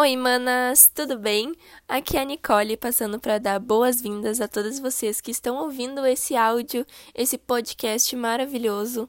Oi, 0.00 0.16
manas, 0.16 0.88
tudo 0.94 1.18
bem? 1.18 1.52
Aqui 1.88 2.16
é 2.16 2.20
a 2.20 2.24
Nicole 2.24 2.76
passando 2.76 3.18
para 3.18 3.36
dar 3.38 3.58
boas-vindas 3.58 4.40
a 4.40 4.46
todas 4.46 4.78
vocês 4.78 5.20
que 5.20 5.32
estão 5.32 5.56
ouvindo 5.56 6.06
esse 6.06 6.36
áudio, 6.36 6.86
esse 7.12 7.36
podcast 7.36 8.14
maravilhoso 8.14 9.08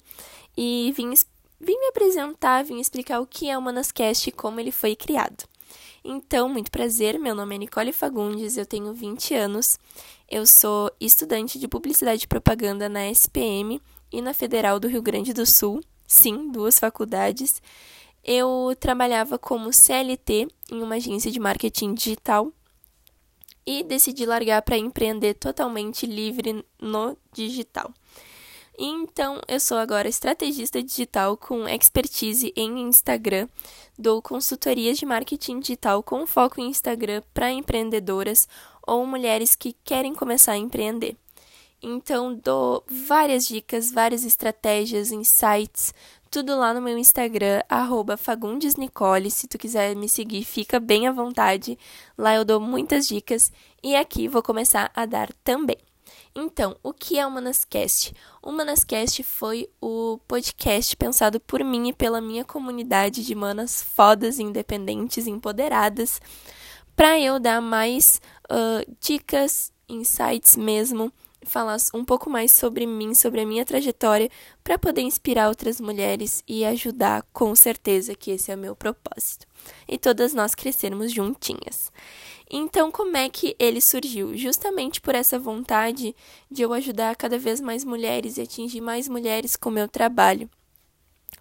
e 0.57 0.91
vim, 0.97 1.13
vim 1.61 1.77
me 1.79 1.89
apresentar, 1.89 2.63
vim 2.63 2.79
explicar 2.79 3.19
o 3.19 3.27
que 3.27 3.51
é 3.51 3.55
o 3.55 3.61
Manascast 3.61 4.27
e 4.29 4.31
como 4.31 4.59
ele 4.59 4.71
foi 4.71 4.95
criado. 4.95 5.43
Então, 6.03 6.49
muito 6.49 6.71
prazer, 6.71 7.19
meu 7.19 7.35
nome 7.35 7.53
é 7.53 7.57
Nicole 7.59 7.93
Fagundes, 7.93 8.57
eu 8.57 8.65
tenho 8.65 8.91
20 8.91 9.35
anos, 9.35 9.77
eu 10.27 10.47
sou 10.47 10.91
estudante 10.99 11.59
de 11.59 11.67
Publicidade 11.67 12.23
e 12.23 12.27
Propaganda 12.27 12.89
na 12.89 13.07
SPM 13.11 13.79
e 14.11 14.23
na 14.23 14.33
Federal 14.33 14.79
do 14.79 14.87
Rio 14.87 15.03
Grande 15.03 15.33
do 15.33 15.45
Sul, 15.45 15.83
sim, 16.07 16.49
duas 16.51 16.79
faculdades 16.79 17.61
eu 18.23 18.75
trabalhava 18.79 19.37
como 19.37 19.73
CLT 19.73 20.47
em 20.71 20.81
uma 20.81 20.95
agência 20.95 21.31
de 21.31 21.39
marketing 21.39 21.93
digital 21.93 22.51
e 23.65 23.83
decidi 23.83 24.25
largar 24.25 24.61
para 24.61 24.77
empreender 24.77 25.35
totalmente 25.35 26.05
livre 26.05 26.65
no 26.81 27.17
digital. 27.31 27.93
Então, 28.81 29.41
eu 29.45 29.59
sou 29.59 29.77
agora 29.77 30.07
estrategista 30.07 30.81
digital 30.81 31.35
com 31.35 31.67
expertise 31.67 32.53
em 32.55 32.79
Instagram. 32.79 33.49
Dou 33.97 34.21
consultorias 34.21 34.97
de 34.97 35.05
marketing 35.05 35.59
digital 35.59 36.01
com 36.01 36.25
foco 36.25 36.61
em 36.61 36.69
Instagram 36.69 37.21
para 37.33 37.51
empreendedoras 37.51 38.47
ou 38.87 39.05
mulheres 39.05 39.53
que 39.53 39.75
querem 39.83 40.15
começar 40.15 40.53
a 40.53 40.57
empreender. 40.57 41.17
Então, 41.81 42.33
dou 42.33 42.83
várias 42.87 43.45
dicas, 43.45 43.91
várias 43.91 44.23
estratégias, 44.23 45.11
insights 45.11 45.93
tudo 46.29 46.57
lá 46.57 46.73
no 46.73 46.81
meu 46.81 46.97
Instagram, 46.97 47.63
FagundesNicole. 48.17 49.31
Se 49.31 49.47
tu 49.47 49.57
quiser 49.57 49.95
me 49.95 50.07
seguir, 50.07 50.43
fica 50.43 50.79
bem 50.79 51.07
à 51.07 51.11
vontade. 51.11 51.77
Lá 52.17 52.35
eu 52.35 52.45
dou 52.45 52.59
muitas 52.59 53.07
dicas 53.07 53.51
e 53.83 53.95
aqui 53.95 54.27
vou 54.27 54.43
começar 54.43 54.91
a 54.95 55.05
dar 55.05 55.31
também. 55.43 55.77
Então, 56.35 56.77
o 56.83 56.93
que 56.93 57.17
é 57.17 57.25
o 57.25 57.31
Manascast? 57.31 58.13
O 58.41 58.51
Manascast 58.51 59.23
foi 59.23 59.69
o 59.81 60.19
podcast 60.27 60.95
pensado 60.95 61.39
por 61.39 61.63
mim 61.63 61.89
e 61.89 61.93
pela 61.93 62.21
minha 62.21 62.45
comunidade 62.45 63.25
de 63.25 63.33
manas 63.33 63.81
fodas, 63.81 64.39
independentes, 64.39 65.25
empoderadas, 65.25 66.21
para 66.95 67.19
eu 67.19 67.39
dar 67.39 67.61
mais 67.61 68.21
uh, 68.45 68.95
dicas, 68.99 69.71
insights 69.87 70.55
mesmo 70.55 71.11
falar 71.43 71.77
um 71.93 72.03
pouco 72.03 72.29
mais 72.29 72.51
sobre 72.51 72.85
mim, 72.85 73.13
sobre 73.13 73.41
a 73.41 73.45
minha 73.45 73.65
trajetória, 73.65 74.29
para 74.63 74.77
poder 74.77 75.01
inspirar 75.01 75.47
outras 75.47 75.79
mulheres 75.79 76.43
e 76.47 76.65
ajudar, 76.65 77.25
com 77.33 77.55
certeza 77.55 78.15
que 78.15 78.31
esse 78.31 78.51
é 78.51 78.55
o 78.55 78.57
meu 78.57 78.75
propósito. 78.75 79.47
E 79.87 79.97
todas 79.97 80.33
nós 80.33 80.53
crescermos 80.53 81.11
juntinhas. 81.11 81.91
Então, 82.49 82.91
como 82.91 83.15
é 83.15 83.29
que 83.29 83.55
ele 83.59 83.79
surgiu? 83.79 84.35
Justamente 84.35 84.99
por 84.99 85.13
essa 85.13 85.37
vontade 85.37 86.15
de 86.49 86.61
eu 86.63 86.73
ajudar 86.73 87.15
cada 87.15 87.37
vez 87.37 87.61
mais 87.61 87.83
mulheres 87.83 88.37
e 88.37 88.41
atingir 88.41 88.81
mais 88.81 89.07
mulheres 89.07 89.55
com 89.55 89.69
o 89.69 89.73
meu 89.73 89.87
trabalho. 89.87 90.49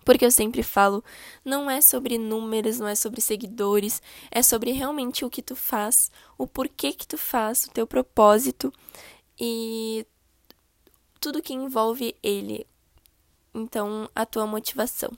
Porque 0.05 0.24
eu 0.24 0.30
sempre 0.30 0.62
falo, 0.62 1.05
não 1.44 1.70
é 1.70 1.80
sobre 1.80 2.16
números, 2.18 2.78
não 2.78 2.88
é 2.88 2.94
sobre 2.94 3.20
seguidores, 3.20 4.00
é 4.30 4.42
sobre 4.42 4.70
realmente 4.72 5.24
o 5.24 5.30
que 5.30 5.42
tu 5.42 5.55
faz, 5.55 6.10
o 6.36 6.46
porquê 6.46 6.92
que 6.92 7.06
tu 7.06 7.18
faz, 7.18 7.64
o 7.64 7.70
teu 7.70 7.86
propósito 7.86 8.72
e 9.39 10.06
tudo 11.20 11.42
que 11.42 11.55
envolve 11.55 12.14
ele. 12.22 12.67
Então, 13.55 14.08
a 14.14 14.25
tua 14.25 14.47
motivação. 14.47 15.11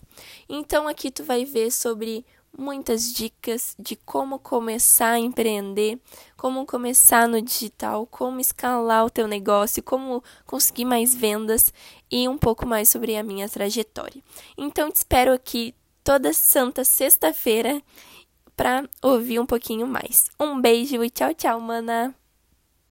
Então, 0.48 0.88
aqui 0.88 1.10
tu 1.10 1.24
vai 1.24 1.44
ver 1.44 1.70
sobre 1.70 2.24
muitas 2.56 3.12
dicas 3.12 3.76
de 3.78 3.96
como 3.96 4.38
começar 4.38 5.12
a 5.12 5.18
empreender, 5.18 5.98
como 6.36 6.66
começar 6.66 7.28
no 7.28 7.40
digital, 7.40 8.06
como 8.06 8.40
escalar 8.40 9.04
o 9.04 9.10
teu 9.10 9.28
negócio, 9.28 9.82
como 9.82 10.22
conseguir 10.46 10.84
mais 10.84 11.14
vendas 11.14 11.72
e 12.10 12.28
um 12.28 12.38
pouco 12.38 12.66
mais 12.66 12.88
sobre 12.88 13.16
a 13.16 13.22
minha 13.22 13.48
trajetória. 13.48 14.22
Então, 14.56 14.90
te 14.90 14.96
espero 14.96 15.32
aqui 15.32 15.74
toda 16.02 16.32
santa 16.32 16.84
sexta-feira 16.84 17.82
para 18.56 18.88
ouvir 19.02 19.38
um 19.38 19.46
pouquinho 19.46 19.86
mais. 19.86 20.28
Um 20.38 20.60
beijo 20.60 21.02
e 21.04 21.10
tchau, 21.10 21.32
tchau, 21.34 21.60
mana! 21.60 22.19